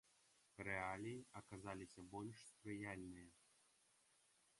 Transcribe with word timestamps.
Рэаліі 0.67 1.19
аказаліся 1.41 2.05
больш 2.15 2.35
спрыяльныя. 2.47 3.29